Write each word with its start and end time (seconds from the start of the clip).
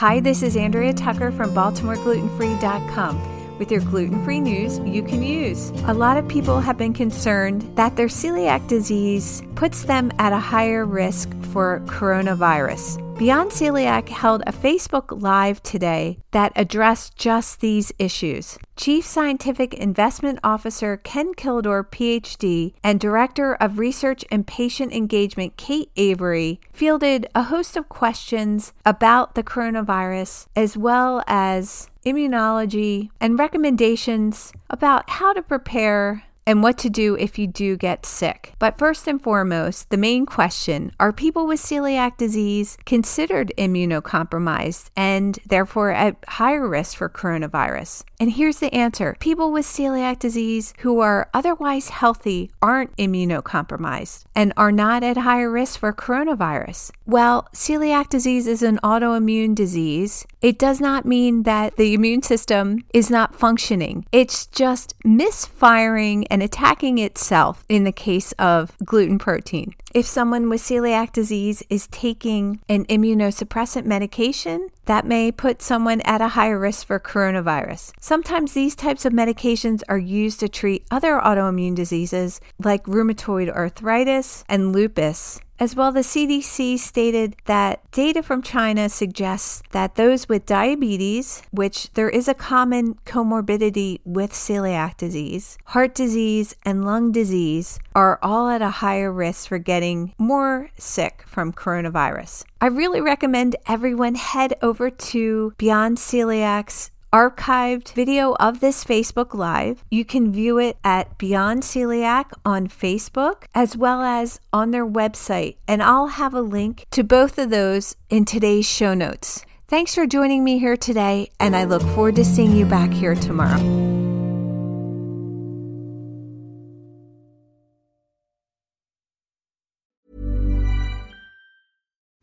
Hi, 0.00 0.20
this 0.20 0.42
is 0.42 0.58
Andrea 0.58 0.92
Tucker 0.92 1.32
from 1.32 1.54
BaltimoreGlutenFree.com 1.54 3.58
with 3.58 3.70
your 3.70 3.80
gluten 3.80 4.22
free 4.26 4.40
news 4.40 4.78
you 4.80 5.02
can 5.02 5.22
use. 5.22 5.70
A 5.86 5.94
lot 5.94 6.18
of 6.18 6.28
people 6.28 6.60
have 6.60 6.76
been 6.76 6.92
concerned 6.92 7.62
that 7.76 7.96
their 7.96 8.08
celiac 8.08 8.68
disease 8.68 9.42
puts 9.54 9.84
them 9.84 10.12
at 10.18 10.34
a 10.34 10.38
higher 10.38 10.84
risk 10.84 11.30
for 11.44 11.80
coronavirus. 11.86 13.05
Beyond 13.18 13.50
Celiac 13.50 14.10
held 14.10 14.42
a 14.46 14.52
Facebook 14.52 15.22
Live 15.22 15.62
today 15.62 16.18
that 16.32 16.52
addressed 16.54 17.16
just 17.16 17.60
these 17.60 17.90
issues. 17.98 18.58
Chief 18.76 19.06
Scientific 19.06 19.72
Investment 19.72 20.38
Officer 20.44 20.98
Ken 20.98 21.32
Kildor, 21.32 21.82
PhD, 21.82 22.74
and 22.84 23.00
Director 23.00 23.54
of 23.54 23.78
Research 23.78 24.22
and 24.30 24.46
Patient 24.46 24.92
Engagement 24.92 25.56
Kate 25.56 25.90
Avery 25.96 26.60
fielded 26.74 27.26
a 27.34 27.44
host 27.44 27.74
of 27.78 27.88
questions 27.88 28.74
about 28.84 29.34
the 29.34 29.42
coronavirus 29.42 30.48
as 30.54 30.76
well 30.76 31.24
as 31.26 31.88
immunology 32.04 33.08
and 33.18 33.38
recommendations 33.38 34.52
about 34.68 35.08
how 35.08 35.32
to 35.32 35.40
prepare 35.40 36.24
and 36.46 36.62
what 36.62 36.78
to 36.78 36.88
do 36.88 37.16
if 37.16 37.38
you 37.38 37.46
do 37.46 37.76
get 37.76 38.06
sick. 38.06 38.54
But 38.58 38.78
first 38.78 39.08
and 39.08 39.20
foremost, 39.20 39.90
the 39.90 39.96
main 39.96 40.24
question 40.24 40.92
are 41.00 41.12
people 41.12 41.46
with 41.46 41.60
celiac 41.60 42.16
disease 42.16 42.78
considered 42.86 43.52
immunocompromised 43.58 44.90
and 44.96 45.38
therefore 45.44 45.90
at 45.90 46.16
higher 46.28 46.68
risk 46.68 46.96
for 46.96 47.08
coronavirus? 47.08 48.04
And 48.18 48.32
here's 48.32 48.60
the 48.60 48.72
answer 48.74 49.16
people 49.20 49.52
with 49.52 49.66
celiac 49.66 50.18
disease 50.18 50.72
who 50.78 51.00
are 51.00 51.28
otherwise 51.34 51.90
healthy 51.90 52.50
aren't 52.62 52.96
immunocompromised 52.96 54.24
and 54.34 54.52
are 54.56 54.72
not 54.72 55.02
at 55.02 55.18
higher 55.18 55.50
risk 55.50 55.80
for 55.80 55.92
coronavirus. 55.92 56.92
Well, 57.04 57.48
celiac 57.54 58.08
disease 58.08 58.46
is 58.46 58.62
an 58.62 58.78
autoimmune 58.82 59.54
disease. 59.54 60.26
It 60.40 60.58
does 60.58 60.80
not 60.80 61.04
mean 61.04 61.42
that 61.42 61.76
the 61.76 61.92
immune 61.92 62.22
system 62.22 62.84
is 62.94 63.10
not 63.10 63.34
functioning, 63.34 64.06
it's 64.12 64.46
just 64.46 64.94
misfiring 65.04 66.24
and 66.36 66.42
attacking 66.42 66.98
itself 66.98 67.64
in 67.66 67.84
the 67.84 67.92
case 67.92 68.32
of 68.32 68.76
gluten 68.84 69.18
protein. 69.18 69.74
If 69.94 70.04
someone 70.04 70.50
with 70.50 70.60
celiac 70.60 71.10
disease 71.10 71.62
is 71.70 71.86
taking 71.86 72.60
an 72.68 72.84
immunosuppressant 72.84 73.86
medication, 73.86 74.68
that 74.84 75.06
may 75.06 75.32
put 75.32 75.62
someone 75.62 76.02
at 76.02 76.20
a 76.20 76.28
higher 76.28 76.58
risk 76.58 76.88
for 76.88 77.00
coronavirus. 77.00 77.92
Sometimes 77.98 78.52
these 78.52 78.76
types 78.76 79.06
of 79.06 79.14
medications 79.14 79.80
are 79.88 79.96
used 79.96 80.38
to 80.40 80.48
treat 80.50 80.84
other 80.90 81.18
autoimmune 81.20 81.74
diseases 81.74 82.38
like 82.62 82.84
rheumatoid 82.84 83.48
arthritis 83.48 84.44
and 84.46 84.74
lupus. 84.74 85.40
As 85.58 85.74
well, 85.74 85.90
the 85.90 86.00
CDC 86.00 86.78
stated 86.78 87.34
that 87.46 87.90
data 87.90 88.22
from 88.22 88.42
China 88.42 88.90
suggests 88.90 89.62
that 89.70 89.94
those 89.94 90.28
with 90.28 90.44
diabetes, 90.44 91.42
which 91.50 91.90
there 91.94 92.10
is 92.10 92.28
a 92.28 92.34
common 92.34 92.96
comorbidity 93.06 94.00
with 94.04 94.32
celiac 94.32 94.98
disease, 94.98 95.56
heart 95.66 95.94
disease, 95.94 96.54
and 96.66 96.84
lung 96.84 97.10
disease, 97.10 97.78
are 97.94 98.18
all 98.22 98.48
at 98.50 98.60
a 98.60 98.68
higher 98.68 99.10
risk 99.10 99.48
for 99.48 99.58
getting 99.58 100.12
more 100.18 100.68
sick 100.76 101.24
from 101.26 101.54
coronavirus. 101.54 102.44
I 102.60 102.66
really 102.66 103.00
recommend 103.00 103.56
everyone 103.66 104.16
head 104.16 104.54
over 104.60 104.90
to 104.90 105.54
Beyond 105.56 105.96
Celiac's 105.96 106.90
archived 107.16 107.92
video 107.92 108.34
of 108.34 108.60
this 108.60 108.84
Facebook 108.84 109.32
Live. 109.32 109.82
You 109.90 110.04
can 110.04 110.30
view 110.30 110.58
it 110.58 110.76
at 110.84 111.16
Beyond 111.16 111.62
Celiac 111.62 112.26
on 112.44 112.68
Facebook 112.68 113.44
as 113.54 113.74
well 113.74 114.02
as 114.02 114.38
on 114.52 114.70
their 114.70 114.86
website. 114.86 115.56
And 115.66 115.82
I'll 115.82 116.08
have 116.08 116.34
a 116.34 116.42
link 116.42 116.84
to 116.90 117.02
both 117.02 117.38
of 117.38 117.48
those 117.48 117.96
in 118.10 118.26
today's 118.26 118.68
show 118.68 118.92
notes. 118.92 119.46
Thanks 119.66 119.94
for 119.94 120.06
joining 120.06 120.44
me 120.44 120.58
here 120.58 120.76
today, 120.76 121.30
and 121.40 121.56
I 121.56 121.64
look 121.64 121.82
forward 121.82 122.16
to 122.16 122.24
seeing 122.24 122.54
you 122.54 122.66
back 122.66 122.92
here 122.92 123.14
tomorrow. 123.14 124.25